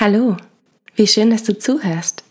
[0.00, 0.38] Hallo,
[0.94, 2.24] wie schön, dass du zuhörst.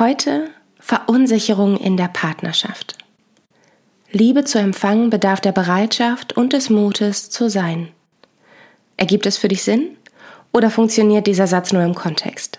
[0.00, 2.98] Heute Verunsicherung in der Partnerschaft.
[4.10, 7.86] Liebe zu empfangen bedarf der Bereitschaft und des Mutes zu sein.
[8.96, 9.96] Ergibt es für dich Sinn
[10.52, 12.58] oder funktioniert dieser Satz nur im Kontext?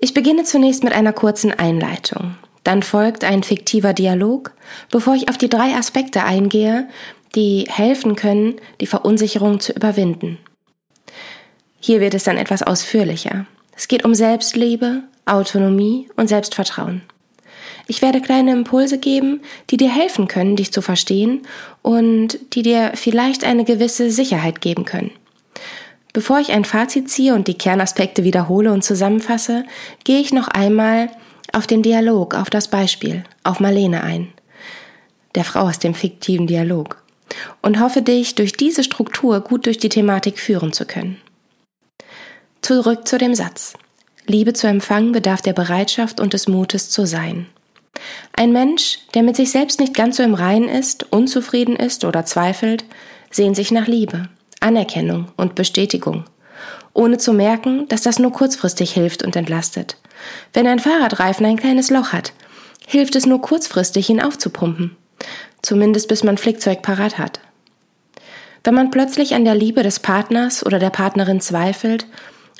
[0.00, 2.36] Ich beginne zunächst mit einer kurzen Einleitung.
[2.64, 4.54] Dann folgt ein fiktiver Dialog,
[4.90, 6.88] bevor ich auf die drei Aspekte eingehe,
[7.34, 10.38] die helfen können, die Verunsicherung zu überwinden.
[11.86, 13.46] Hier wird es dann etwas ausführlicher.
[13.76, 17.02] Es geht um Selbstliebe, Autonomie und Selbstvertrauen.
[17.86, 21.42] Ich werde kleine Impulse geben, die dir helfen können, dich zu verstehen
[21.82, 25.12] und die dir vielleicht eine gewisse Sicherheit geben können.
[26.12, 29.64] Bevor ich ein Fazit ziehe und die Kernaspekte wiederhole und zusammenfasse,
[30.02, 31.08] gehe ich noch einmal
[31.52, 34.32] auf den Dialog, auf das Beispiel, auf Marlene ein,
[35.36, 37.00] der Frau aus dem fiktiven Dialog,
[37.62, 41.18] und hoffe dich durch diese Struktur gut durch die Thematik führen zu können.
[42.66, 43.74] Zurück zu dem Satz.
[44.26, 47.46] Liebe zu empfangen bedarf der Bereitschaft und des Mutes zu sein.
[48.32, 52.24] Ein Mensch, der mit sich selbst nicht ganz so im Reinen ist, unzufrieden ist oder
[52.24, 52.84] zweifelt,
[53.30, 56.24] sehnt sich nach Liebe, Anerkennung und Bestätigung,
[56.92, 59.96] ohne zu merken, dass das nur kurzfristig hilft und entlastet.
[60.52, 62.32] Wenn ein Fahrradreifen ein kleines Loch hat,
[62.84, 64.96] hilft es nur kurzfristig, ihn aufzupumpen.
[65.62, 67.38] Zumindest bis man Flickzeug parat hat.
[68.64, 72.06] Wenn man plötzlich an der Liebe des Partners oder der Partnerin zweifelt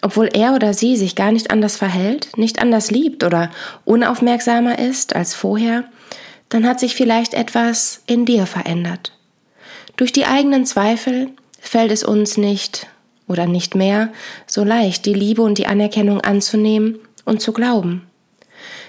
[0.03, 3.51] obwohl er oder sie sich gar nicht anders verhält, nicht anders liebt oder
[3.85, 5.85] unaufmerksamer ist als vorher,
[6.49, 9.13] dann hat sich vielleicht etwas in dir verändert.
[9.97, 12.87] Durch die eigenen Zweifel fällt es uns nicht
[13.27, 14.13] oder nicht mehr
[14.47, 18.07] so leicht, die Liebe und die Anerkennung anzunehmen und zu glauben.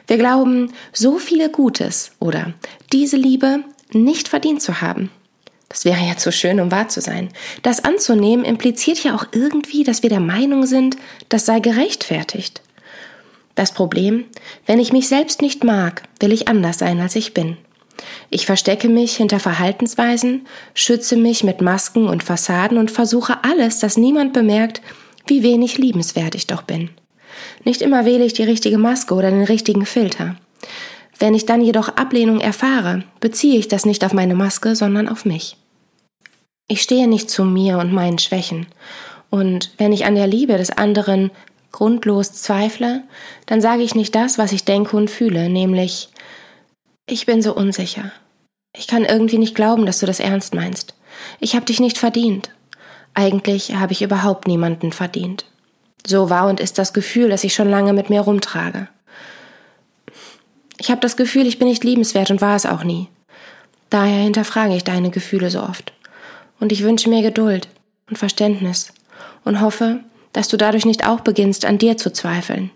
[0.06, 2.54] Wir glauben so viel Gutes oder
[2.94, 5.10] diese Liebe nicht verdient zu haben.
[5.70, 7.30] Das wäre ja zu schön, um wahr zu sein.
[7.62, 10.98] Das anzunehmen impliziert ja auch irgendwie, dass wir der Meinung sind,
[11.30, 12.62] das sei gerechtfertigt.
[13.56, 14.26] Das Problem,
[14.66, 17.58] wenn ich mich selbst nicht mag, will ich anders sein, als ich bin.
[18.30, 23.98] Ich verstecke mich hinter Verhaltensweisen, schütze mich mit Masken und Fassaden und versuche alles, dass
[23.98, 24.82] niemand bemerkt,
[25.26, 26.92] wie wenig liebenswert ich doch bin.
[27.64, 30.36] Nicht immer wähle ich die richtige Maske oder den richtigen Filter.
[31.20, 35.26] Wenn ich dann jedoch Ablehnung erfahre, beziehe ich das nicht auf meine Maske, sondern auf
[35.26, 35.58] mich.
[36.68, 38.68] Ich stehe nicht zu mir und meinen Schwächen.
[39.30, 41.32] Und wenn ich an der Liebe des anderen
[41.72, 43.04] grundlos zweifle,
[43.46, 46.10] dann sage ich nicht das, was ich denke und fühle, nämlich
[47.08, 48.12] ich bin so unsicher.
[48.76, 50.94] Ich kann irgendwie nicht glauben, dass du das ernst meinst.
[51.40, 52.52] Ich habe dich nicht verdient.
[53.14, 55.46] Eigentlich habe ich überhaupt niemanden verdient.
[56.06, 58.88] So war und ist das Gefühl, das ich schon lange mit mir rumtrage.
[60.80, 63.08] Ich habe das Gefühl, ich bin nicht liebenswert und war es auch nie.
[63.90, 65.94] Daher hinterfrage ich deine Gefühle so oft.
[66.60, 67.68] Und ich wünsche mir Geduld
[68.10, 68.94] und Verständnis
[69.44, 70.00] und hoffe,
[70.34, 72.70] dass du dadurch nicht auch beginnst, an dir zu zweifeln.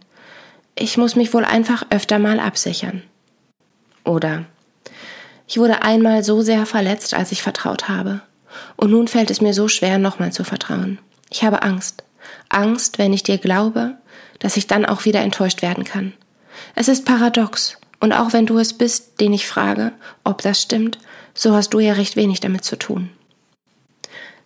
[0.75, 3.03] Ich muss mich wohl einfach öfter mal absichern.
[4.03, 4.45] Oder
[5.47, 8.22] ich wurde einmal so sehr verletzt, als ich vertraut habe.
[8.78, 10.97] Und nun fällt es mir so schwer, nochmal zu vertrauen.
[11.29, 12.03] Ich habe Angst.
[12.50, 13.95] Angst, wenn ich dir glaube,
[14.39, 16.13] dass ich dann auch wieder enttäuscht werden kann.
[16.75, 20.97] Es ist paradox, und auch wenn du es bist, den ich frage, ob das stimmt,
[21.34, 23.09] so hast du ja recht wenig damit zu tun.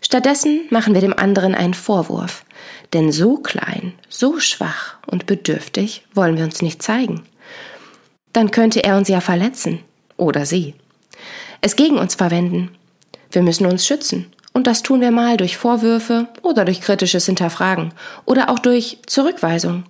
[0.02, 2.46] Stattdessen machen wir dem anderen einen Vorwurf,
[2.94, 7.24] denn so klein, so schwach und bedürftig wollen wir uns nicht zeigen.
[8.34, 9.80] Dann könnte er uns ja verletzen
[10.18, 10.76] oder sie.
[11.62, 12.70] Es gegen uns verwenden.
[13.32, 17.94] Wir müssen uns schützen und das tun wir mal durch Vorwürfe oder durch kritisches Hinterfragen
[18.26, 19.86] oder auch durch Zurückweisung.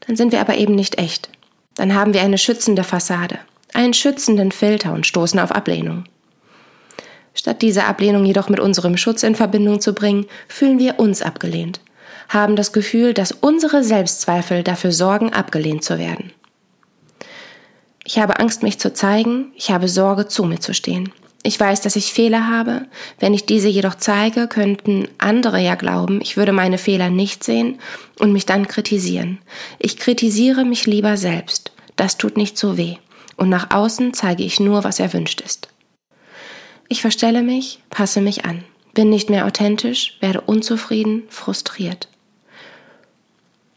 [0.00, 1.28] Dann sind wir aber eben nicht echt.
[1.74, 3.38] Dann haben wir eine schützende Fassade,
[3.72, 6.04] einen schützenden Filter und stoßen auf Ablehnung.
[7.34, 11.80] Statt diese Ablehnung jedoch mit unserem Schutz in Verbindung zu bringen, fühlen wir uns abgelehnt,
[12.28, 16.32] haben das Gefühl, dass unsere Selbstzweifel dafür sorgen, abgelehnt zu werden.
[18.04, 21.12] Ich habe Angst, mich zu zeigen, ich habe Sorge, zu mir zu stehen.
[21.44, 22.86] Ich weiß, dass ich Fehler habe.
[23.18, 27.80] Wenn ich diese jedoch zeige, könnten andere ja glauben, ich würde meine Fehler nicht sehen
[28.18, 29.38] und mich dann kritisieren.
[29.78, 31.72] Ich kritisiere mich lieber selbst.
[31.96, 32.96] Das tut nicht so weh.
[33.36, 35.68] Und nach außen zeige ich nur, was erwünscht ist.
[36.88, 38.64] Ich verstelle mich, passe mich an,
[38.94, 42.08] bin nicht mehr authentisch, werde unzufrieden, frustriert.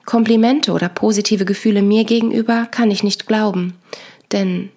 [0.05, 3.73] Komplimente oder positive Gefühle mir gegenüber kann ich nicht glauben,
[4.31, 4.69] denn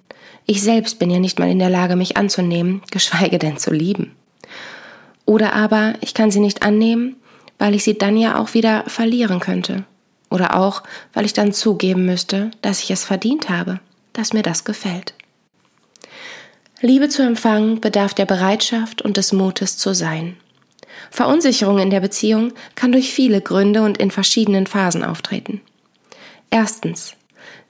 [0.49, 4.17] ich selbst bin ja nicht mal in der Lage, mich anzunehmen, geschweige denn zu lieben.
[5.27, 7.17] Oder aber ich kann sie nicht annehmen,
[7.59, 9.85] weil ich sie dann ja auch wieder verlieren könnte.
[10.31, 13.81] Oder auch, weil ich dann zugeben müsste, dass ich es verdient habe,
[14.15, 15.13] dass mir das gefällt.
[16.81, 20.39] Liebe zu empfangen bedarf der Bereitschaft und des Mutes zu sein.
[21.11, 25.61] Verunsicherung in der Beziehung kann durch viele Gründe und in verschiedenen Phasen auftreten.
[26.49, 27.18] Erstens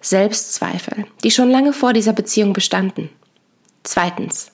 [0.00, 3.10] Selbstzweifel, die schon lange vor dieser Beziehung bestanden.
[3.82, 4.50] Zweitens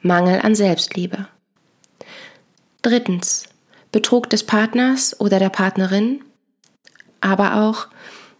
[0.00, 1.28] Mangel an Selbstliebe.
[2.82, 3.48] Drittens
[3.92, 6.22] Betrug des Partners oder der Partnerin,
[7.20, 7.88] aber auch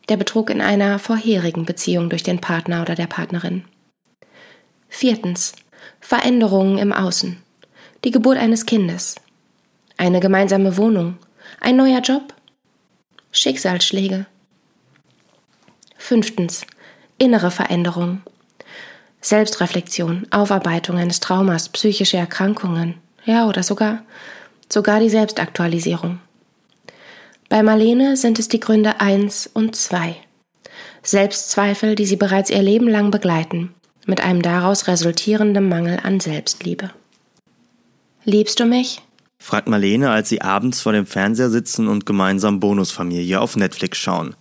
[0.08, 3.64] der Betrug in einer vorherigen Beziehung durch den Partner oder der Partnerin.
[4.88, 5.52] Viertens
[6.00, 7.43] Veränderungen im Außen,
[8.05, 9.17] die Geburt eines Kindes,
[9.97, 11.19] eine gemeinsame Wohnung,
[11.61, 12.35] ein neuer Job,
[13.32, 14.26] Schicksalsschläge.
[16.06, 16.64] Fünftens.
[17.19, 18.20] Innere Veränderung.
[19.20, 22.94] Selbstreflexion, Aufarbeitung eines Traumas, psychische Erkrankungen,
[23.25, 24.05] ja oder sogar,
[24.69, 26.20] sogar die Selbstaktualisierung.
[27.49, 30.14] Bei Marlene sind es die Gründe eins und zwei.
[31.03, 33.75] Selbstzweifel, die sie bereits ihr Leben lang begleiten,
[34.06, 36.93] mit einem daraus resultierenden Mangel an Selbstliebe.
[38.23, 39.02] Liebst du mich?
[39.41, 44.37] fragt Marlene, als sie abends vor dem Fernseher sitzen und gemeinsam Bonusfamilie auf Netflix schauen.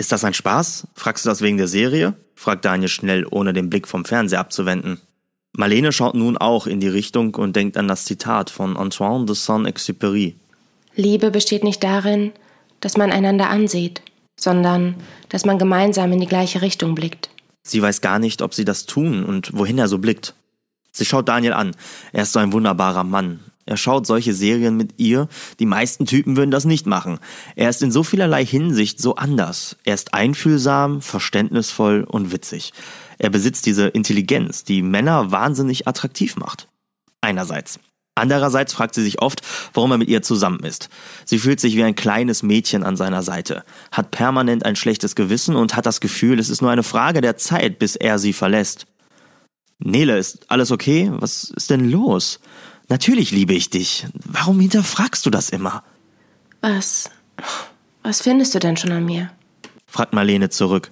[0.00, 0.86] Ist das ein Spaß?
[0.94, 2.14] Fragst du das wegen der Serie?
[2.34, 4.98] fragt Daniel schnell, ohne den Blick vom Fernseher abzuwenden.
[5.52, 9.34] Marlene schaut nun auch in die Richtung und denkt an das Zitat von Antoine de
[9.34, 10.36] Saint-Exupéry.
[10.94, 12.32] Liebe besteht nicht darin,
[12.80, 14.00] dass man einander ansieht,
[14.38, 14.94] sondern
[15.28, 17.28] dass man gemeinsam in die gleiche Richtung blickt.
[17.62, 20.32] Sie weiß gar nicht, ob sie das tun und wohin er so blickt.
[20.92, 21.76] Sie schaut Daniel an.
[22.14, 23.40] Er ist so ein wunderbarer Mann.
[23.70, 25.28] Er schaut solche Serien mit ihr.
[25.60, 27.20] Die meisten Typen würden das nicht machen.
[27.54, 29.76] Er ist in so vielerlei Hinsicht so anders.
[29.84, 32.72] Er ist einfühlsam, verständnisvoll und witzig.
[33.18, 36.66] Er besitzt diese Intelligenz, die Männer wahnsinnig attraktiv macht.
[37.20, 37.78] Einerseits.
[38.16, 40.88] Andererseits fragt sie sich oft, warum er mit ihr zusammen ist.
[41.24, 43.62] Sie fühlt sich wie ein kleines Mädchen an seiner Seite,
[43.92, 47.36] hat permanent ein schlechtes Gewissen und hat das Gefühl, es ist nur eine Frage der
[47.36, 48.88] Zeit, bis er sie verlässt.
[49.78, 51.08] Nele, ist alles okay?
[51.12, 52.40] Was ist denn los?
[52.90, 54.06] Natürlich liebe ich dich.
[54.26, 55.84] Warum hinterfragst du das immer?
[56.60, 57.08] Was?
[58.02, 59.30] Was findest du denn schon an mir?
[59.86, 60.90] fragt Marlene zurück.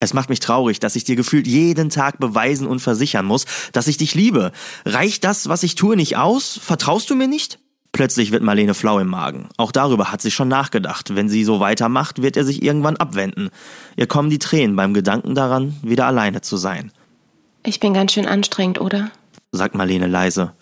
[0.00, 3.86] Es macht mich traurig, dass ich dir gefühlt jeden Tag beweisen und versichern muss, dass
[3.86, 4.52] ich dich liebe.
[4.84, 6.58] Reicht das, was ich tue, nicht aus?
[6.60, 7.58] Vertraust du mir nicht?
[7.92, 9.48] Plötzlich wird Marlene flau im Magen.
[9.58, 11.14] Auch darüber hat sie schon nachgedacht.
[11.14, 13.50] Wenn sie so weitermacht, wird er sich irgendwann abwenden.
[13.96, 16.90] Ihr kommen die Tränen beim Gedanken daran, wieder alleine zu sein.
[17.64, 19.10] Ich bin ganz schön anstrengend, oder?
[19.52, 20.54] sagt Marlene leise.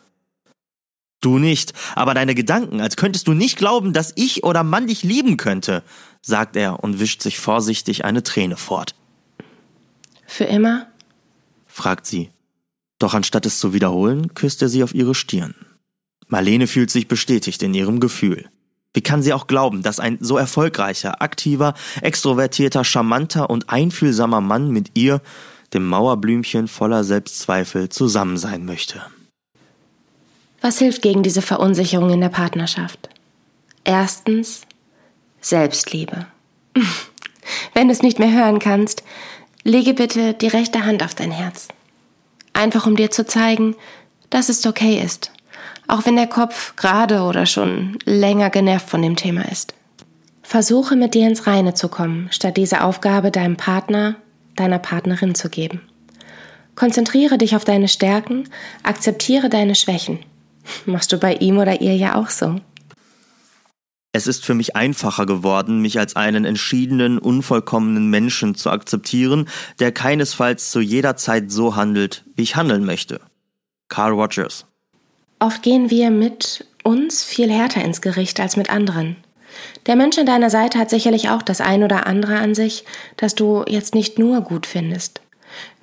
[1.20, 5.02] Du nicht, aber deine Gedanken, als könntest du nicht glauben, dass ich oder Mann dich
[5.02, 5.82] lieben könnte,
[6.22, 8.94] sagt er und wischt sich vorsichtig eine Träne fort.
[10.26, 10.86] Für immer?
[11.66, 12.30] fragt sie.
[12.98, 15.54] Doch anstatt es zu wiederholen, küsst er sie auf ihre Stirn.
[16.28, 18.48] Marlene fühlt sich bestätigt in ihrem Gefühl.
[18.94, 24.70] Wie kann sie auch glauben, dass ein so erfolgreicher, aktiver, extrovertierter, charmanter und einfühlsamer Mann
[24.70, 25.20] mit ihr,
[25.74, 29.02] dem Mauerblümchen voller Selbstzweifel, zusammen sein möchte?
[30.60, 33.08] Was hilft gegen diese Verunsicherung in der Partnerschaft?
[33.84, 34.62] Erstens
[35.40, 36.26] Selbstliebe.
[37.74, 39.02] Wenn du es nicht mehr hören kannst,
[39.64, 41.68] lege bitte die rechte Hand auf dein Herz.
[42.52, 43.74] Einfach um dir zu zeigen,
[44.28, 45.32] dass es okay ist,
[45.88, 49.74] auch wenn der Kopf gerade oder schon länger genervt von dem Thema ist.
[50.42, 54.16] Versuche mit dir ins Reine zu kommen, statt diese Aufgabe deinem Partner,
[54.56, 55.80] deiner Partnerin zu geben.
[56.74, 58.48] Konzentriere dich auf deine Stärken,
[58.82, 60.20] akzeptiere deine Schwächen
[60.86, 62.60] Machst du bei ihm oder ihr ja auch so.
[64.12, 69.48] Es ist für mich einfacher geworden, mich als einen entschiedenen, unvollkommenen Menschen zu akzeptieren,
[69.78, 73.20] der keinesfalls zu jeder Zeit so handelt, wie ich handeln möchte.
[73.88, 74.66] Carl Rogers.
[75.38, 79.16] Oft gehen wir mit uns viel härter ins Gericht als mit anderen.
[79.86, 82.84] Der Mensch an deiner Seite hat sicherlich auch das ein oder andere an sich,
[83.16, 85.20] das du jetzt nicht nur gut findest.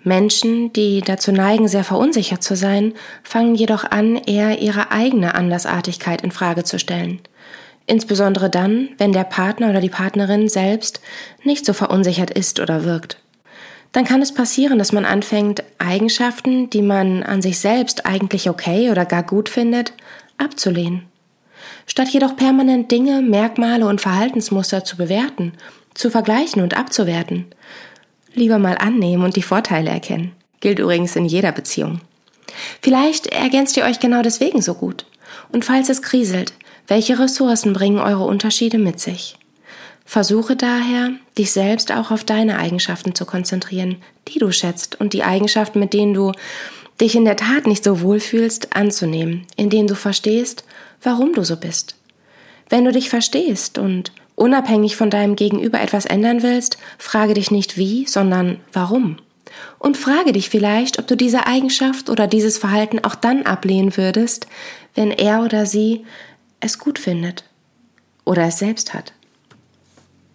[0.07, 6.21] Menschen, die dazu neigen, sehr verunsichert zu sein, fangen jedoch an, eher ihre eigene Andersartigkeit
[6.21, 7.19] in Frage zu stellen.
[7.85, 10.99] Insbesondere dann, wenn der Partner oder die Partnerin selbst
[11.43, 13.17] nicht so verunsichert ist oder wirkt.
[13.93, 18.91] Dann kann es passieren, dass man anfängt, Eigenschaften, die man an sich selbst eigentlich okay
[18.91, 19.93] oder gar gut findet,
[20.37, 21.03] abzulehnen.
[21.85, 25.53] Statt jedoch permanent Dinge, Merkmale und Verhaltensmuster zu bewerten,
[25.93, 27.45] zu vergleichen und abzuwerten,
[28.37, 30.31] lieber mal annehmen und die Vorteile erkennen.
[30.59, 32.01] Gilt übrigens in jeder Beziehung.
[32.81, 35.05] Vielleicht ergänzt ihr euch genau deswegen so gut.
[35.51, 36.53] Und falls es kriselt,
[36.87, 39.35] welche Ressourcen bringen eure Unterschiede mit sich?
[40.05, 43.97] Versuche daher, dich selbst auch auf deine Eigenschaften zu konzentrieren,
[44.29, 46.31] die du schätzt und die Eigenschaften, mit denen du
[47.01, 50.63] dich in der Tat nicht so wohlfühlst, anzunehmen, indem du verstehst,
[51.03, 51.95] warum du so bist.
[52.69, 57.75] Wenn du dich verstehst und unabhängig von deinem Gegenüber etwas ändern willst, frage dich nicht
[57.75, 59.17] wie, sondern warum.
[59.79, 64.47] Und frage dich vielleicht, ob du diese Eigenschaft oder dieses Verhalten auch dann ablehnen würdest,
[64.93, 66.05] wenn er oder sie
[66.59, 67.43] es gut findet
[68.25, 69.11] oder es selbst hat.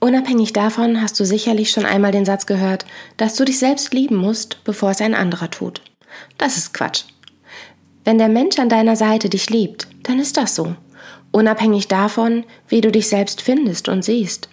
[0.00, 2.84] Unabhängig davon hast du sicherlich schon einmal den Satz gehört,
[3.16, 5.80] dass du dich selbst lieben musst, bevor es ein anderer tut.
[6.38, 7.04] Das ist Quatsch.
[8.04, 10.74] Wenn der Mensch an deiner Seite dich liebt, dann ist das so.
[11.32, 14.48] Unabhängig davon, wie du dich selbst findest und siehst.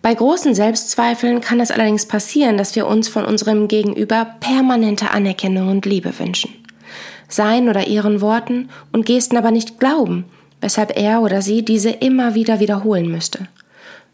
[0.00, 5.68] Bei großen Selbstzweifeln kann es allerdings passieren, dass wir uns von unserem Gegenüber permanente Anerkennung
[5.68, 6.54] und Liebe wünschen.
[7.28, 10.24] Seinen oder ihren Worten und Gesten aber nicht glauben,
[10.60, 13.48] weshalb er oder sie diese immer wieder wiederholen müsste.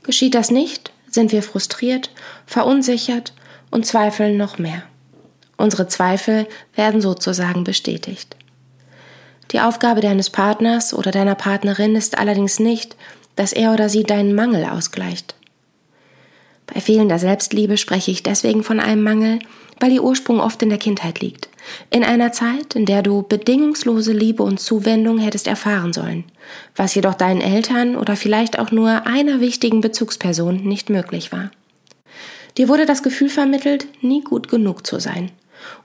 [0.03, 2.11] Geschieht das nicht, sind wir frustriert,
[2.47, 3.35] verunsichert
[3.71, 4.83] und zweifeln noch mehr.
[5.57, 8.37] Unsere Zweifel werden sozusagen bestätigt.
[9.52, 12.97] Die Aufgabe deines Partners oder deiner Partnerin ist allerdings nicht,
[13.37, 15.35] dass er oder sie deinen Mangel ausgleicht.
[16.67, 19.38] Bei fehlender Selbstliebe spreche ich deswegen von einem Mangel,
[19.81, 21.49] weil ihr Ursprung oft in der Kindheit liegt.
[21.90, 26.25] In einer Zeit, in der du bedingungslose Liebe und Zuwendung hättest erfahren sollen,
[26.76, 31.50] was jedoch deinen Eltern oder vielleicht auch nur einer wichtigen Bezugsperson nicht möglich war.
[32.59, 35.31] Dir wurde das Gefühl vermittelt, nie gut genug zu sein.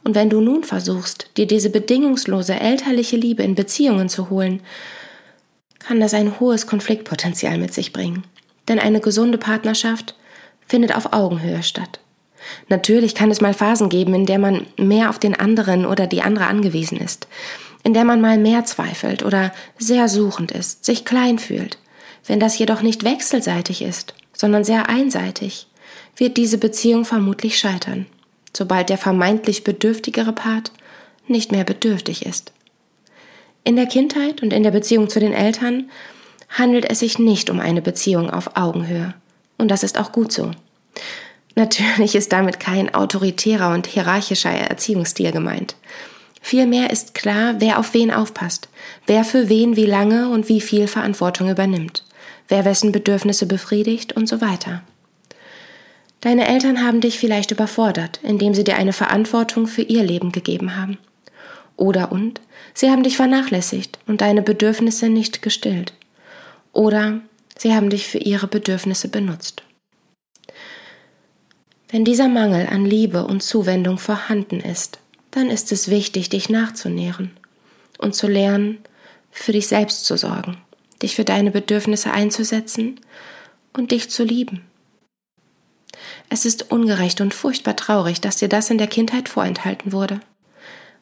[0.04, 4.62] Und wenn du nun versuchst, dir diese bedingungslose elterliche Liebe in Beziehungen zu holen,
[5.80, 8.24] kann das ein hohes Konfliktpotenzial mit sich bringen.
[8.68, 10.16] Denn eine gesunde Partnerschaft
[10.66, 12.00] findet auf Augenhöhe statt.
[12.68, 16.22] Natürlich kann es mal Phasen geben, in der man mehr auf den anderen oder die
[16.22, 17.28] andere angewiesen ist,
[17.84, 21.78] in der man mal mehr zweifelt oder sehr suchend ist, sich klein fühlt.
[22.26, 25.68] Wenn das jedoch nicht wechselseitig ist, sondern sehr einseitig,
[26.16, 28.06] wird diese Beziehung vermutlich scheitern,
[28.56, 30.72] sobald der vermeintlich bedürftigere Part
[31.28, 32.52] nicht mehr bedürftig ist.
[33.64, 35.90] In der Kindheit und in der Beziehung zu den Eltern
[36.50, 39.14] handelt es sich nicht um eine Beziehung auf Augenhöhe.
[39.58, 40.52] Und das ist auch gut so.
[41.56, 45.76] Natürlich ist damit kein autoritärer und hierarchischer Erziehungsstil gemeint.
[46.42, 48.68] Vielmehr ist klar, wer auf wen aufpasst,
[49.08, 52.04] wer für wen wie lange und wie viel Verantwortung übernimmt,
[52.50, 54.82] wer wessen Bedürfnisse befriedigt und so weiter.
[56.24, 60.78] Deine Eltern haben dich vielleicht überfordert, indem sie dir eine Verantwortung für ihr Leben gegeben
[60.78, 60.98] haben.
[61.76, 62.40] Oder und
[62.74, 65.92] sie haben dich vernachlässigt und deine Bedürfnisse nicht gestillt.
[66.72, 67.20] Oder
[67.58, 69.64] sie haben dich für ihre Bedürfnisse benutzt.
[71.90, 75.00] Wenn dieser Mangel an Liebe und Zuwendung vorhanden ist,
[75.32, 77.32] dann ist es wichtig, dich nachzunähren
[77.98, 78.78] und zu lernen,
[79.30, 80.56] für dich selbst zu sorgen,
[81.02, 83.02] dich für deine Bedürfnisse einzusetzen
[83.74, 84.62] und dich zu lieben.
[86.34, 90.20] Es ist ungerecht und furchtbar traurig, dass dir das in der Kindheit vorenthalten wurde.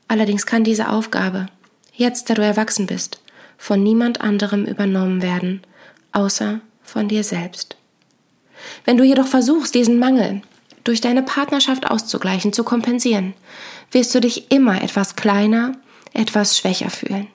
[0.09, 1.45] Allerdings kann diese Aufgabe,
[1.93, 3.21] jetzt da du erwachsen bist,
[3.57, 5.61] von niemand anderem übernommen werden,
[6.11, 7.77] außer von dir selbst.
[8.83, 10.41] Wenn du jedoch versuchst, diesen Mangel
[10.83, 13.33] durch deine Partnerschaft auszugleichen, zu kompensieren,
[13.89, 15.77] wirst du dich immer etwas kleiner,
[16.11, 17.27] etwas schwächer fühlen.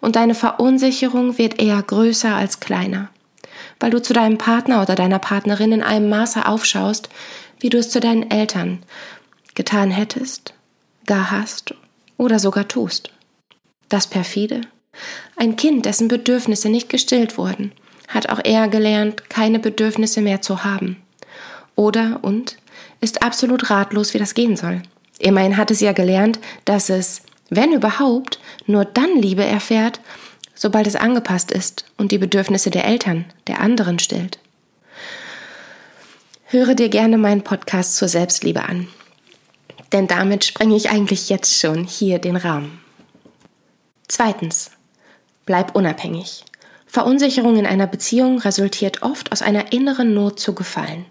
[0.00, 3.10] Und deine Verunsicherung wird eher größer als kleiner,
[3.78, 7.10] weil du zu deinem Partner oder deiner Partnerin in einem Maße aufschaust,
[7.60, 8.82] wie du es zu deinen Eltern
[9.54, 10.54] getan hättest,
[11.06, 11.74] gar hast
[12.16, 13.10] oder sogar tust.
[13.88, 14.62] Das perfide?
[15.36, 17.72] Ein Kind, dessen Bedürfnisse nicht gestillt wurden,
[18.08, 20.96] hat auch eher gelernt, keine Bedürfnisse mehr zu haben.
[21.76, 22.56] Oder und
[23.00, 24.82] ist absolut ratlos, wie das gehen soll.
[25.18, 30.00] Immerhin hat es ja gelernt, dass es, wenn überhaupt, nur dann Liebe erfährt,
[30.54, 34.38] sobald es angepasst ist und die Bedürfnisse der Eltern, der anderen stillt.
[36.54, 38.86] Höre dir gerne meinen Podcast zur Selbstliebe an,
[39.92, 42.78] denn damit sprenge ich eigentlich jetzt schon hier den Rahmen.
[44.06, 44.70] Zweitens,
[45.46, 46.44] bleib unabhängig.
[46.86, 51.06] Verunsicherung in einer Beziehung resultiert oft aus einer inneren Not zu gefallen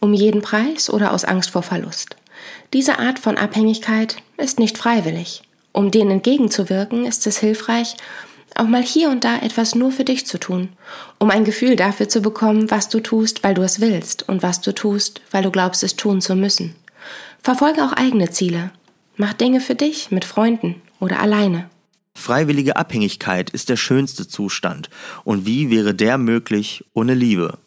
[0.00, 2.16] um jeden Preis oder aus Angst vor Verlust.
[2.72, 5.42] Diese Art von Abhängigkeit ist nicht freiwillig.
[5.72, 7.94] Um denen entgegenzuwirken, ist es hilfreich,
[8.58, 10.70] auch mal hier und da etwas nur für dich zu tun,
[11.18, 14.60] um ein Gefühl dafür zu bekommen, was du tust, weil du es willst und was
[14.60, 16.74] du tust, weil du glaubst, es tun zu müssen.
[17.42, 18.70] Verfolge auch eigene Ziele.
[19.16, 21.68] Mach Dinge für dich, mit Freunden oder alleine.
[22.14, 24.90] Freiwillige Abhängigkeit ist der schönste Zustand.
[25.24, 27.58] Und wie wäre der möglich ohne Liebe?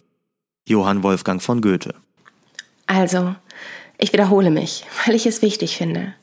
[0.68, 1.96] Johann Wolfgang von Goethe
[2.88, 3.36] also,
[3.98, 6.14] ich wiederhole mich, weil ich es wichtig finde.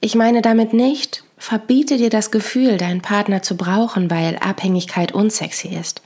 [0.00, 5.68] Ich meine damit nicht, verbiete dir das Gefühl, deinen Partner zu brauchen, weil Abhängigkeit unsexy
[5.68, 6.02] ist.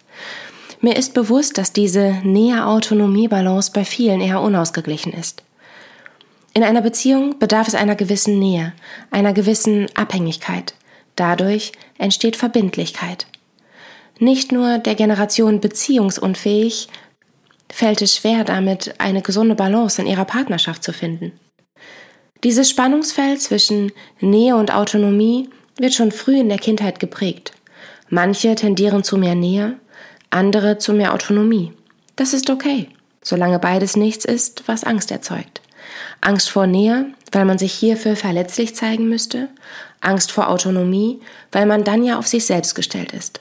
[0.80, 5.42] Mir ist bewusst, dass diese Nähe-Autonomie-Balance bei vielen eher unausgeglichen ist.
[6.54, 8.72] In einer Beziehung bedarf es einer gewissen Nähe,
[9.10, 10.74] einer gewissen Abhängigkeit.
[11.16, 13.26] Dadurch entsteht Verbindlichkeit.
[14.18, 16.88] Nicht nur der Generation beziehungsunfähig
[17.70, 21.32] fällt es schwer, damit eine gesunde Balance in ihrer Partnerschaft zu finden.
[22.44, 23.90] Dieses Spannungsfeld zwischen
[24.20, 27.52] Nähe und Autonomie wird schon früh in der Kindheit geprägt.
[28.10, 29.78] Manche tendieren zu mehr Nähe,
[30.30, 31.72] andere zu mehr Autonomie.
[32.14, 32.88] Das ist okay,
[33.22, 35.60] solange beides nichts ist, was Angst erzeugt.
[36.20, 39.48] Angst vor Nähe, weil man sich hierfür verletzlich zeigen müsste.
[40.00, 43.40] Angst vor Autonomie, weil man dann ja auf sich selbst gestellt ist.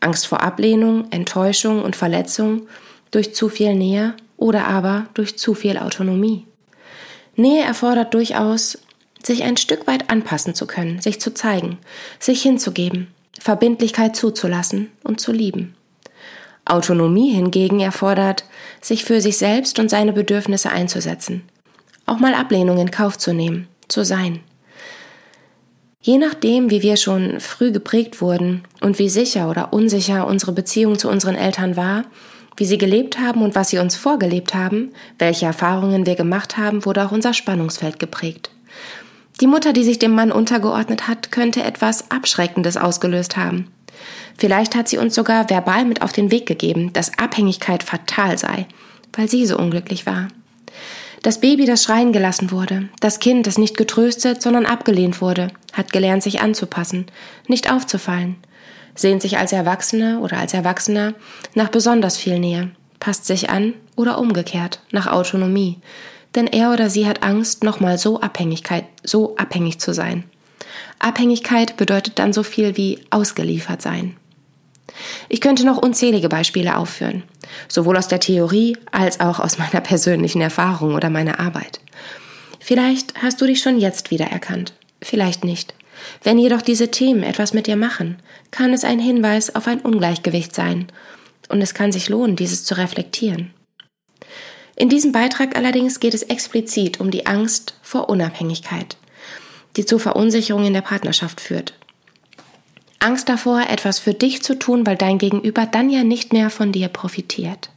[0.00, 2.66] Angst vor Ablehnung, Enttäuschung und Verletzung
[3.10, 6.46] durch zu viel Nähe oder aber durch zu viel Autonomie.
[7.34, 8.78] Nähe erfordert durchaus,
[9.22, 11.78] sich ein Stück weit anpassen zu können, sich zu zeigen,
[12.18, 13.08] sich hinzugeben,
[13.38, 15.74] Verbindlichkeit zuzulassen und zu lieben.
[16.64, 18.44] Autonomie hingegen erfordert,
[18.80, 21.42] sich für sich selbst und seine Bedürfnisse einzusetzen,
[22.06, 24.40] auch mal Ablehnung in Kauf zu nehmen, zu sein.
[26.00, 30.98] Je nachdem, wie wir schon früh geprägt wurden und wie sicher oder unsicher unsere Beziehung
[30.98, 32.04] zu unseren Eltern war,
[32.56, 36.84] wie sie gelebt haben und was sie uns vorgelebt haben, welche Erfahrungen wir gemacht haben,
[36.84, 38.50] wurde auch unser Spannungsfeld geprägt.
[39.40, 43.68] Die Mutter, die sich dem Mann untergeordnet hat, könnte etwas Abschreckendes ausgelöst haben.
[44.36, 48.66] Vielleicht hat sie uns sogar verbal mit auf den Weg gegeben, dass Abhängigkeit fatal sei,
[49.14, 50.28] weil sie so unglücklich war.
[51.22, 55.92] Das Baby, das schreien gelassen wurde, das Kind, das nicht getröstet, sondern abgelehnt wurde, hat
[55.92, 57.06] gelernt, sich anzupassen,
[57.46, 58.36] nicht aufzufallen,
[58.94, 61.14] sehnt sich als Erwachsene oder als Erwachsener
[61.54, 62.70] nach besonders viel Nähe,
[63.00, 65.78] passt sich an oder umgekehrt nach Autonomie,
[66.34, 70.24] denn er oder sie hat Angst, nochmal so Abhängigkeit, so abhängig zu sein.
[70.98, 74.16] Abhängigkeit bedeutet dann so viel wie ausgeliefert sein.
[75.28, 77.22] Ich könnte noch unzählige Beispiele aufführen,
[77.68, 81.80] sowohl aus der Theorie als auch aus meiner persönlichen Erfahrung oder meiner Arbeit.
[82.60, 85.74] Vielleicht hast du dich schon jetzt wiedererkannt, vielleicht nicht.
[86.22, 88.18] Wenn jedoch diese Themen etwas mit dir machen,
[88.50, 90.88] kann es ein Hinweis auf ein Ungleichgewicht sein,
[91.48, 93.52] und es kann sich lohnen, dieses zu reflektieren.
[94.74, 98.96] In diesem Beitrag allerdings geht es explizit um die Angst vor Unabhängigkeit,
[99.76, 101.74] die zu Verunsicherung in der Partnerschaft führt.
[102.98, 106.72] Angst davor, etwas für dich zu tun, weil dein Gegenüber dann ja nicht mehr von
[106.72, 107.70] dir profitiert.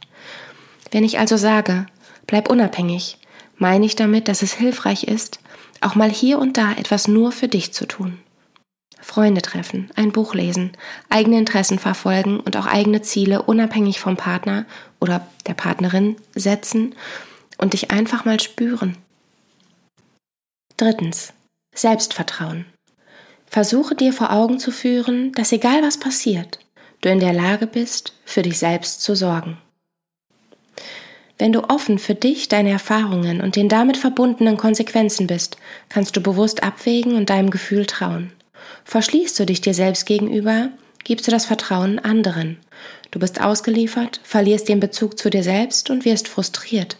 [0.92, 1.86] Wenn ich also sage,
[2.26, 3.18] bleib unabhängig,
[3.58, 5.40] meine ich damit, dass es hilfreich ist,
[5.82, 8.18] auch mal hier und da etwas nur für dich zu tun.
[9.00, 10.72] Freunde treffen, ein Buch lesen,
[11.10, 14.66] eigene Interessen verfolgen und auch eigene Ziele unabhängig vom Partner
[15.00, 16.94] oder der Partnerin setzen
[17.58, 18.96] und dich einfach mal spüren.
[20.76, 21.32] Drittens.
[21.74, 22.66] Selbstvertrauen.
[23.46, 26.58] Versuche dir vor Augen zu führen, dass egal was passiert,
[27.02, 29.58] du in der Lage bist, für dich selbst zu sorgen.
[31.38, 36.20] Wenn du offen für dich, deine Erfahrungen und den damit verbundenen Konsequenzen bist, kannst du
[36.20, 38.32] bewusst abwägen und deinem Gefühl trauen.
[38.84, 40.70] Verschließt du dich dir selbst gegenüber,
[41.04, 42.58] gibst du das Vertrauen anderen.
[43.10, 46.96] Du bist ausgeliefert, verlierst den Bezug zu dir selbst und wirst frustriert.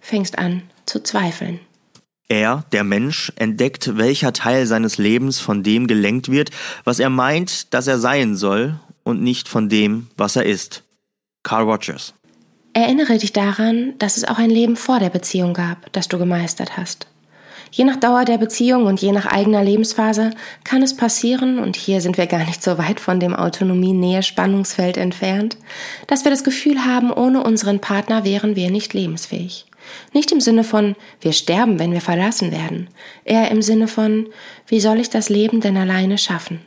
[0.00, 1.60] Fängst an zu zweifeln.
[2.28, 6.50] Er, der Mensch, entdeckt, welcher Teil seines Lebens von dem gelenkt wird,
[6.84, 10.82] was er meint, dass er sein soll, und nicht von dem, was er ist.
[11.42, 12.14] Carl Rogers.
[12.76, 16.76] Erinnere dich daran, dass es auch ein Leben vor der Beziehung gab, das du gemeistert
[16.76, 17.06] hast.
[17.70, 20.30] Je nach Dauer der Beziehung und je nach eigener Lebensphase
[20.64, 25.56] kann es passieren, und hier sind wir gar nicht so weit von dem Autonomie-Nähe-Spannungsfeld entfernt,
[26.08, 29.66] dass wir das Gefühl haben, ohne unseren Partner wären wir nicht lebensfähig.
[30.12, 32.88] Nicht im Sinne von, wir sterben, wenn wir verlassen werden,
[33.24, 34.26] eher im Sinne von,
[34.66, 36.60] wie soll ich das Leben denn alleine schaffen?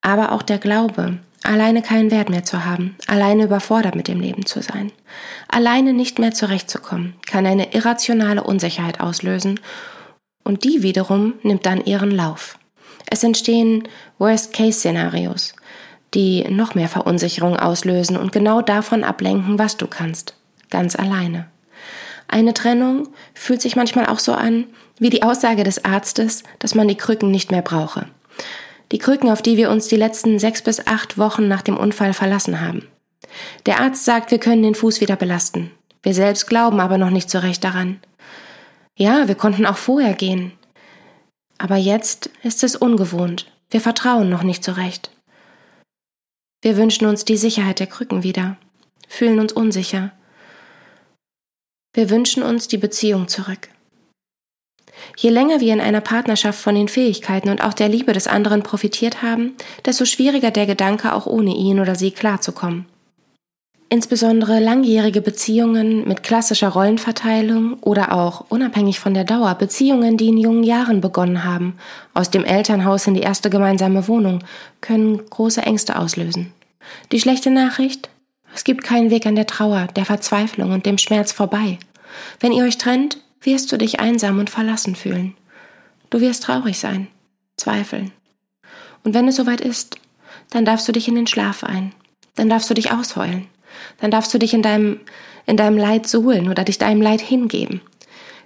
[0.00, 4.46] Aber auch der Glaube, alleine keinen Wert mehr zu haben, alleine überfordert mit dem Leben
[4.46, 4.92] zu sein,
[5.48, 9.60] alleine nicht mehr zurechtzukommen, kann eine irrationale Unsicherheit auslösen
[10.44, 12.58] und die wiederum nimmt dann ihren Lauf.
[13.06, 15.54] Es entstehen Worst-Case-Szenarios,
[16.14, 20.34] die noch mehr Verunsicherung auslösen und genau davon ablenken, was du kannst,
[20.70, 21.48] ganz alleine.
[22.28, 24.66] Eine Trennung fühlt sich manchmal auch so an
[24.98, 28.06] wie die Aussage des Arztes, dass man die Krücken nicht mehr brauche.
[28.92, 32.12] Die Krücken, auf die wir uns die letzten sechs bis acht Wochen nach dem Unfall
[32.12, 32.86] verlassen haben.
[33.66, 35.70] Der Arzt sagt, wir können den Fuß wieder belasten.
[36.02, 38.00] Wir selbst glauben aber noch nicht so recht daran.
[38.96, 40.52] Ja, wir konnten auch vorher gehen.
[41.56, 43.50] Aber jetzt ist es ungewohnt.
[43.70, 45.10] Wir vertrauen noch nicht so recht.
[46.60, 48.56] Wir wünschen uns die Sicherheit der Krücken wieder,
[49.08, 50.12] fühlen uns unsicher.
[51.94, 53.68] Wir wünschen uns die Beziehung zurück.
[55.16, 58.62] Je länger wir in einer Partnerschaft von den Fähigkeiten und auch der Liebe des anderen
[58.62, 62.86] profitiert haben, desto schwieriger der Gedanke, auch ohne ihn oder sie klarzukommen.
[63.92, 70.38] Insbesondere langjährige Beziehungen mit klassischer Rollenverteilung oder auch, unabhängig von der Dauer, Beziehungen, die in
[70.38, 71.74] jungen Jahren begonnen haben,
[72.14, 74.38] aus dem Elternhaus in die erste gemeinsame Wohnung,
[74.80, 76.54] können große Ängste auslösen.
[77.12, 78.08] Die schlechte Nachricht?
[78.54, 81.78] Es gibt keinen Weg an der Trauer, der Verzweiflung und dem Schmerz vorbei.
[82.40, 85.34] Wenn ihr euch trennt, wirst du dich einsam und verlassen fühlen.
[86.10, 87.08] Du wirst traurig sein,
[87.56, 88.12] zweifeln.
[89.04, 89.96] Und wenn es soweit ist,
[90.50, 91.92] dann darfst du dich in den Schlaf ein,
[92.34, 93.46] Dann darfst du dich ausheulen.
[94.00, 95.00] Dann darfst du dich in deinem,
[95.46, 97.80] in deinem Leid suhlen oder dich deinem Leid hingeben.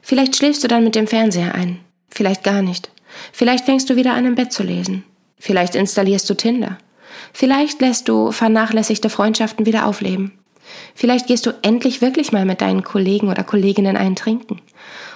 [0.03, 1.81] Vielleicht schläfst du dann mit dem Fernseher ein.
[2.09, 2.91] Vielleicht gar nicht.
[3.33, 5.05] Vielleicht fängst du wieder an, im Bett zu lesen.
[5.39, 6.79] Vielleicht installierst du Tinder.
[7.33, 10.33] Vielleicht lässt du vernachlässigte Freundschaften wieder aufleben.
[10.94, 14.61] Vielleicht gehst du endlich wirklich mal mit deinen Kollegen oder Kolleginnen einen trinken.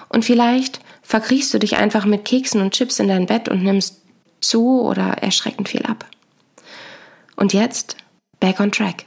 [0.08, 4.00] Und vielleicht verkriechst du dich einfach mit Keksen und Chips in dein Bett und nimmst
[4.40, 6.06] zu oder erschreckend viel ab.
[7.36, 7.96] Und jetzt
[8.38, 9.04] back on track.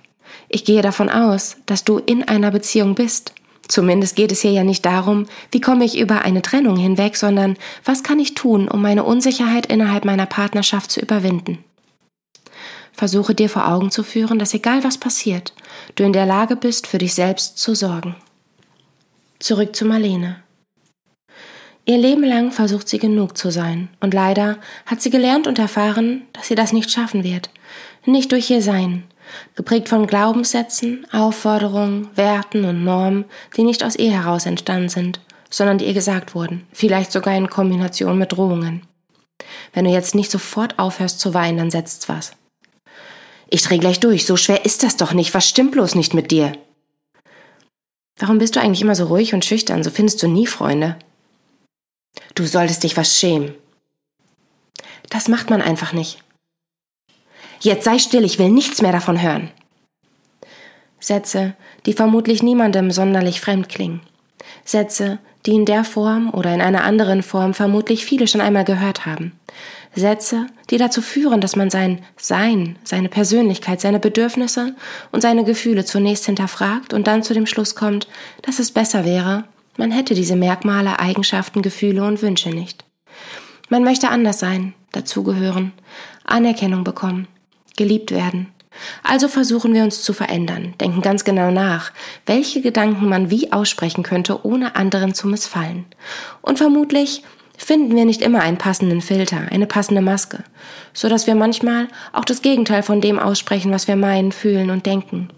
[0.50, 3.34] Ich gehe davon aus, dass du in einer Beziehung bist.
[3.68, 7.58] Zumindest geht es hier ja nicht darum, wie komme ich über eine Trennung hinweg, sondern
[7.86, 11.64] was kann ich tun, um meine Unsicherheit innerhalb meiner Partnerschaft zu überwinden.
[12.94, 15.54] Versuche dir vor Augen zu führen, dass egal was passiert,
[15.96, 18.16] du in der Lage bist, für dich selbst zu sorgen.
[19.40, 20.38] Zurück zu Marlene.
[21.86, 26.22] Ihr Leben lang versucht sie genug zu sein, und leider hat sie gelernt und erfahren,
[26.32, 27.50] dass sie das nicht schaffen wird,
[28.06, 29.04] nicht durch ihr Sein,
[29.56, 33.26] geprägt von Glaubenssätzen, Aufforderungen, Werten und Normen,
[33.58, 37.50] die nicht aus ihr heraus entstanden sind, sondern die ihr gesagt wurden, vielleicht sogar in
[37.50, 38.88] Kombination mit Drohungen.
[39.74, 42.32] Wenn du jetzt nicht sofort aufhörst zu weinen, dann setzt's was.
[43.54, 46.32] Ich dreh gleich durch, so schwer ist das doch nicht, was stimmt bloß nicht mit
[46.32, 46.54] dir?
[48.18, 50.98] Warum bist du eigentlich immer so ruhig und schüchtern, so findest du nie Freunde?
[52.34, 53.54] Du solltest dich was schämen.
[55.12, 56.24] Das macht man einfach nicht.
[57.60, 59.52] Jetzt sei still, ich will nichts mehr davon hören.
[61.00, 61.54] Sätze,
[61.86, 64.02] die vermutlich niemandem sonderlich fremd klingen.
[64.66, 69.06] Sätze, die in der Form oder in einer anderen Form vermutlich viele schon einmal gehört
[69.06, 69.38] haben.
[69.96, 74.76] Sätze, die dazu führen, dass man sein Sein, seine Persönlichkeit, seine Bedürfnisse
[75.12, 78.08] und seine Gefühle zunächst hinterfragt und dann zu dem Schluss kommt,
[78.42, 79.46] dass es besser wäre,
[79.78, 82.86] man hätte diese Merkmale, Eigenschaften, Gefühle und Wünsche nicht.
[83.70, 85.72] Man möchte anders sein, dazugehören,
[86.24, 87.28] Anerkennung bekommen,
[87.76, 88.50] geliebt werden.
[89.04, 91.92] Also versuchen wir uns zu verändern, denken ganz genau nach,
[92.26, 95.86] welche Gedanken man wie aussprechen könnte, ohne anderen zu missfallen.
[96.42, 97.24] Und vermutlich
[97.58, 100.44] finden wir nicht immer einen passenden Filter, eine passende Maske,
[100.94, 104.86] so dass wir manchmal auch das Gegenteil von dem aussprechen, was wir meinen, fühlen und
[104.86, 105.30] denken.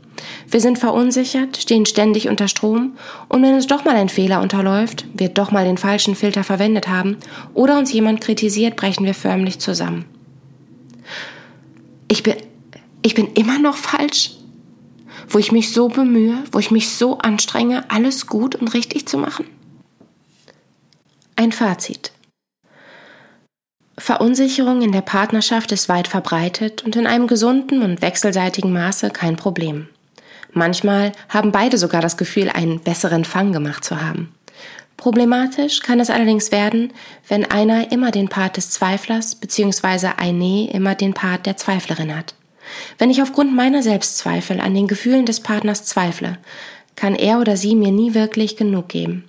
[0.49, 2.97] Wir sind verunsichert, stehen ständig unter Strom
[3.27, 6.87] und wenn uns doch mal ein Fehler unterläuft, wir doch mal den falschen Filter verwendet
[6.87, 7.17] haben
[7.53, 10.05] oder uns jemand kritisiert, brechen wir förmlich zusammen.
[12.07, 12.35] Ich bin,
[13.01, 14.31] ich bin immer noch falsch,
[15.27, 19.17] wo ich mich so bemühe, wo ich mich so anstrenge, alles gut und richtig zu
[19.17, 19.45] machen.
[21.37, 22.13] Ein Fazit.
[23.97, 29.35] Verunsicherung in der Partnerschaft ist weit verbreitet und in einem gesunden und wechselseitigen Maße kein
[29.35, 29.89] Problem.
[30.53, 34.33] Manchmal haben beide sogar das Gefühl, einen besseren Fang gemacht zu haben.
[34.95, 36.93] Problematisch kann es allerdings werden,
[37.27, 40.11] wenn einer immer den Part des Zweiflers bzw.
[40.15, 42.33] eine immer den Part der Zweiflerin hat.
[42.97, 46.37] Wenn ich aufgrund meiner Selbstzweifel an den Gefühlen des Partners zweifle,
[46.95, 49.25] kann er oder sie mir nie wirklich genug geben.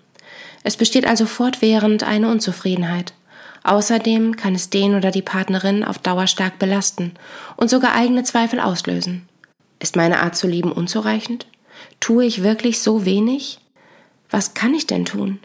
[0.66, 3.14] Es besteht also fortwährend eine Unzufriedenheit.
[3.62, 7.12] Außerdem kann es den oder die Partnerin auf Dauer stark belasten
[7.57, 9.29] und sogar eigene Zweifel auslösen.
[9.79, 11.46] Ist meine Art zu lieben unzureichend?
[12.00, 13.61] Tue ich wirklich so wenig?
[14.29, 15.38] Was kann ich denn tun?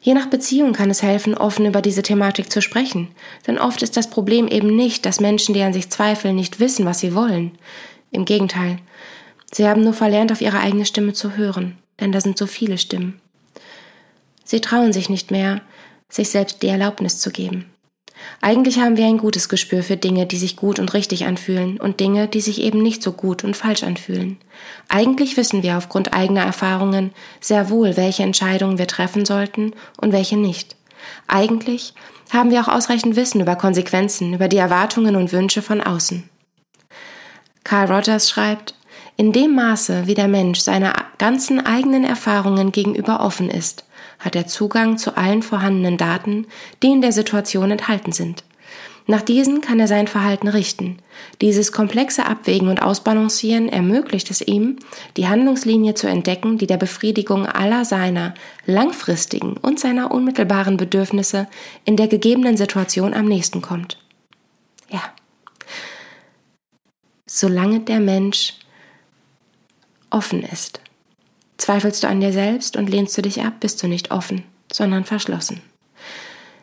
[0.00, 3.08] Je nach Beziehung kann es helfen, offen über diese Thematik zu sprechen,
[3.48, 6.86] denn oft ist das Problem eben nicht, dass Menschen, die an sich zweifeln, nicht wissen,
[6.86, 7.58] was sie wollen.
[8.12, 8.78] Im Gegenteil,
[9.52, 12.78] sie haben nur verlernt, auf ihre eigene Stimme zu hören, denn da sind so viele
[12.78, 13.20] Stimmen.
[14.50, 15.60] Sie trauen sich nicht mehr,
[16.08, 17.66] sich selbst die Erlaubnis zu geben.
[18.40, 22.00] Eigentlich haben wir ein gutes Gespür für Dinge, die sich gut und richtig anfühlen und
[22.00, 24.38] Dinge, die sich eben nicht so gut und falsch anfühlen.
[24.88, 30.36] Eigentlich wissen wir aufgrund eigener Erfahrungen sehr wohl, welche Entscheidungen wir treffen sollten und welche
[30.36, 30.74] nicht.
[31.28, 31.94] Eigentlich
[32.32, 36.28] haben wir auch ausreichend Wissen über Konsequenzen, über die Erwartungen und Wünsche von außen.
[37.62, 38.74] Carl Rogers schreibt,
[39.16, 43.84] in dem Maße, wie der Mensch seiner ganzen eigenen Erfahrungen gegenüber offen ist,
[44.20, 46.46] hat er Zugang zu allen vorhandenen Daten,
[46.82, 48.44] die in der Situation enthalten sind.
[49.06, 50.98] Nach diesen kann er sein Verhalten richten.
[51.40, 54.76] Dieses komplexe Abwägen und Ausbalancieren ermöglicht es ihm,
[55.16, 58.34] die Handlungslinie zu entdecken, die der Befriedigung aller seiner
[58.66, 61.48] langfristigen und seiner unmittelbaren Bedürfnisse
[61.84, 63.98] in der gegebenen Situation am nächsten kommt.
[64.90, 65.02] Ja.
[67.26, 68.54] Solange der Mensch
[70.10, 70.80] offen ist.
[71.60, 75.04] Zweifelst du an dir selbst und lehnst du dich ab, bist du nicht offen, sondern
[75.04, 75.60] verschlossen.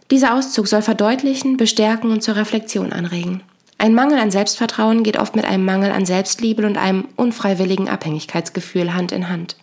[0.10, 3.44] Dieser Auszug soll verdeutlichen, bestärken und zur Reflexion anregen.
[3.78, 8.96] Ein Mangel an Selbstvertrauen geht oft mit einem Mangel an Selbstliebe und einem unfreiwilligen Abhängigkeitsgefühl
[8.96, 9.56] Hand in Hand.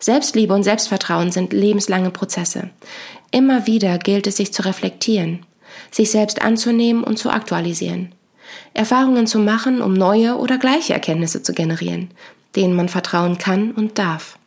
[0.00, 2.68] Selbstliebe und Selbstvertrauen sind lebenslange Prozesse.
[3.30, 5.46] Immer wieder gilt es, sich zu reflektieren,
[5.90, 8.12] sich selbst anzunehmen und zu aktualisieren.
[8.74, 12.10] Erfahrungen zu machen, um neue oder gleiche Erkenntnisse zu generieren,
[12.54, 14.37] denen man vertrauen kann und darf.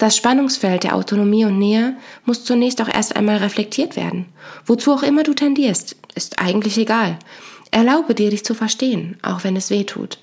[0.00, 4.32] Das Spannungsfeld der Autonomie und Nähe muss zunächst auch erst einmal reflektiert werden.
[4.64, 7.18] Wozu auch immer du tendierst, ist eigentlich egal.
[7.70, 10.16] Erlaube dir, dich zu verstehen, auch wenn es weh tut.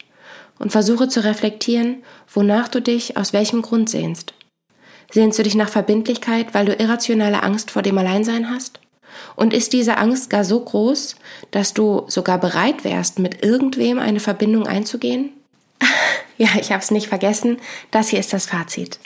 [0.58, 1.98] Und versuche zu reflektieren,
[2.34, 4.34] wonach du dich aus welchem Grund sehnst.
[5.12, 8.80] Sehnst du dich nach Verbindlichkeit, weil du irrationale Angst vor dem Alleinsein hast?
[9.36, 11.18] Und ist diese Angst gar so groß,
[11.52, 15.34] dass du sogar bereit wärst, mit irgendwem eine Verbindung einzugehen?
[16.40, 17.58] ja, ich habe es nicht vergessen.
[17.92, 18.98] Das hier ist das Fazit.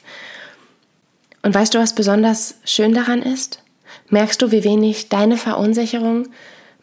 [1.43, 3.61] Und weißt du, was besonders schön daran ist?
[4.09, 6.27] Merkst du, wie wenig deine Verunsicherung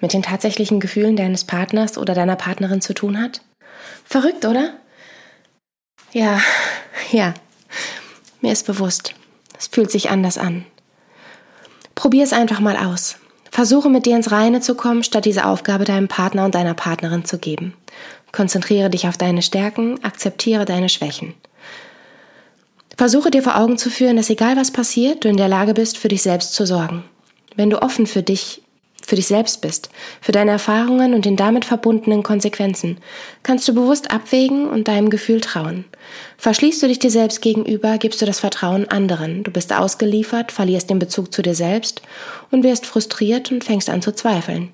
[0.00, 3.42] mit den tatsächlichen Gefühlen deines Partners oder deiner Partnerin zu tun hat?
[4.04, 4.74] Verrückt, oder?
[6.12, 6.40] Ja,
[7.12, 7.34] ja.
[8.40, 9.14] Mir ist bewusst,
[9.58, 10.64] es fühlt sich anders an.
[11.94, 13.16] Probier es einfach mal aus.
[13.50, 17.24] Versuche mit dir ins Reine zu kommen, statt diese Aufgabe deinem Partner und deiner Partnerin
[17.24, 17.74] zu geben.
[18.30, 21.34] Konzentriere dich auf deine Stärken, akzeptiere deine Schwächen.
[22.98, 25.96] Versuche dir vor Augen zu führen, dass egal was passiert, du in der Lage bist,
[25.96, 27.04] für dich selbst zu sorgen.
[27.54, 28.60] Wenn du offen für dich
[29.06, 29.88] für dich selbst bist,
[30.20, 32.98] für deine Erfahrungen und den damit verbundenen Konsequenzen,
[33.44, 35.84] kannst du bewusst abwägen und deinem Gefühl trauen.
[36.36, 39.44] Verschließt du dich dir selbst gegenüber, gibst du das Vertrauen anderen.
[39.44, 42.02] Du bist ausgeliefert, verlierst den Bezug zu dir selbst
[42.50, 44.72] und wirst frustriert und fängst an zu zweifeln.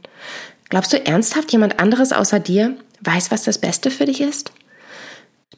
[0.70, 4.50] Glaubst du ernsthaft, jemand anderes außer dir weiß, was das Beste für dich ist?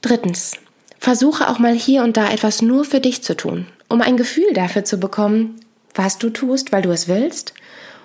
[0.03, 0.59] Drittens.
[0.99, 4.53] Versuche auch mal hier und da etwas nur für dich zu tun, um ein Gefühl
[4.55, 5.61] dafür zu bekommen,
[5.95, 7.55] was du tust, weil du es willst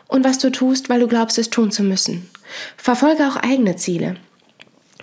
[0.07, 2.29] und was du tust, weil du glaubst, es tun zu müssen.
[2.77, 4.15] Verfolge auch eigene Ziele.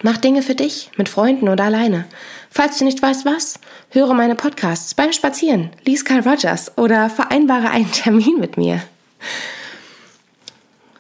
[0.03, 2.05] Mach Dinge für dich, mit Freunden oder alleine.
[2.51, 3.59] Falls du nicht weißt was,
[3.90, 8.83] höre meine Podcasts beim Spazieren, lies Carl Rogers oder vereinbare einen Termin mit mir.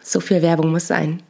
[0.02, 1.22] So viel Werbung muss sein.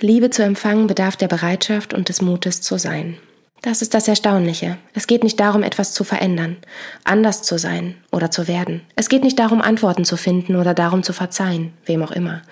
[0.00, 3.18] Liebe zu empfangen bedarf der Bereitschaft und des Mutes zu sein.
[3.62, 4.78] Das ist das Erstaunliche.
[4.94, 6.56] Es geht nicht darum, etwas zu verändern,
[7.02, 8.82] anders zu sein oder zu werden.
[8.94, 12.42] Es geht nicht darum, Antworten zu finden oder darum zu verzeihen, wem auch immer.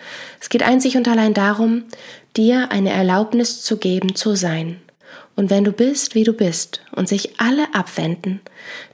[0.40, 1.84] Es geht einzig und allein darum,
[2.36, 4.80] dir eine Erlaubnis zu geben, zu sein.
[5.36, 8.40] Und wenn du bist, wie du bist, und sich alle abwenden,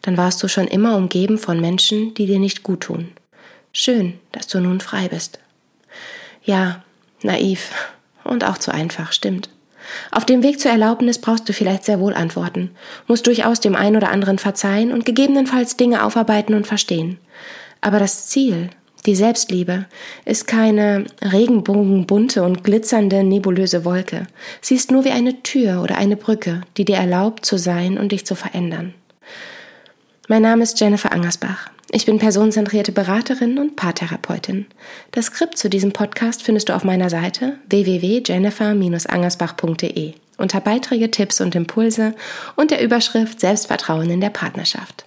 [0.02, 3.12] dann warst du schon immer umgeben von Menschen, die dir nicht gut tun.
[3.72, 5.38] Schön, dass du nun frei bist.
[6.44, 6.82] Ja,
[7.22, 7.70] naiv
[8.24, 9.48] und auch zu einfach, stimmt.
[10.10, 12.70] Auf dem Weg zur Erlaubnis brauchst du vielleicht sehr wohl Antworten,
[13.06, 17.18] musst durchaus dem einen oder anderen verzeihen und gegebenenfalls Dinge aufarbeiten und verstehen.
[17.80, 18.70] Aber das Ziel,
[19.06, 19.86] die Selbstliebe,
[20.24, 24.26] ist keine regenbogenbunte und glitzernde nebulöse Wolke.
[24.60, 28.12] Sie ist nur wie eine Tür oder eine Brücke, die dir erlaubt zu sein und
[28.12, 28.94] dich zu verändern.
[30.28, 31.68] Mein Name ist Jennifer Angersbach.
[31.94, 34.64] Ich bin personenzentrierte Beraterin und Paartherapeutin.
[35.10, 41.54] Das Skript zu diesem Podcast findest du auf meiner Seite www.jennifer-angersbach.de unter Beiträge, Tipps und
[41.54, 42.14] Impulse
[42.56, 45.04] und der Überschrift Selbstvertrauen in der Partnerschaft.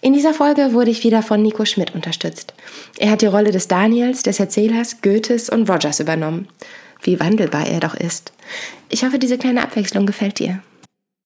[0.00, 2.54] In dieser Folge wurde ich wieder von Nico Schmidt unterstützt.
[2.98, 6.48] Er hat die Rolle des Daniels, des Erzählers, Goethes und Rogers übernommen.
[7.02, 8.32] Wie wandelbar er doch ist.
[8.88, 10.62] Ich hoffe, diese kleine Abwechslung gefällt dir.